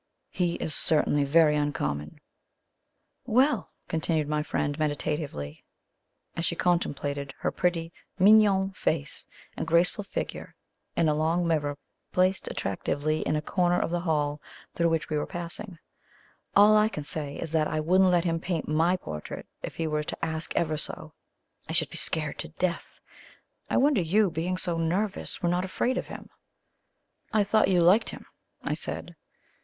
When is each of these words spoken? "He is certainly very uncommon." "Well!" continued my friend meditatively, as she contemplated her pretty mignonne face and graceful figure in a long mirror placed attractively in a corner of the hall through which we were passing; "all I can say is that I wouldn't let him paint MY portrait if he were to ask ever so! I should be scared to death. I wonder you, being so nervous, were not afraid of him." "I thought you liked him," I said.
"He 0.31 0.55
is 0.55 0.73
certainly 0.73 1.23
very 1.23 1.55
uncommon." 1.55 2.19
"Well!" 3.27 3.71
continued 3.87 4.27
my 4.27 4.41
friend 4.41 4.79
meditatively, 4.79 5.63
as 6.35 6.43
she 6.43 6.55
contemplated 6.55 7.35
her 7.37 7.51
pretty 7.51 7.93
mignonne 8.17 8.71
face 8.71 9.27
and 9.55 9.67
graceful 9.67 10.03
figure 10.03 10.55
in 10.95 11.07
a 11.07 11.13
long 11.13 11.45
mirror 11.47 11.77
placed 12.11 12.47
attractively 12.47 13.19
in 13.21 13.35
a 13.35 13.43
corner 13.43 13.79
of 13.79 13.91
the 13.91 13.99
hall 13.99 14.41
through 14.73 14.89
which 14.89 15.07
we 15.11 15.17
were 15.19 15.27
passing; 15.27 15.77
"all 16.55 16.75
I 16.75 16.89
can 16.89 17.03
say 17.03 17.35
is 17.37 17.51
that 17.51 17.67
I 17.67 17.79
wouldn't 17.79 18.09
let 18.09 18.23
him 18.23 18.39
paint 18.39 18.67
MY 18.67 18.97
portrait 18.97 19.45
if 19.61 19.75
he 19.75 19.85
were 19.85 20.01
to 20.01 20.25
ask 20.25 20.55
ever 20.55 20.77
so! 20.77 21.13
I 21.69 21.73
should 21.73 21.91
be 21.91 21.97
scared 21.97 22.39
to 22.39 22.47
death. 22.47 22.99
I 23.69 23.77
wonder 23.77 24.01
you, 24.01 24.31
being 24.31 24.57
so 24.57 24.79
nervous, 24.79 25.43
were 25.43 25.49
not 25.49 25.63
afraid 25.63 25.99
of 25.99 26.07
him." 26.07 26.31
"I 27.31 27.43
thought 27.43 27.67
you 27.67 27.83
liked 27.83 28.09
him," 28.09 28.25
I 28.63 28.73
said. 28.73 29.15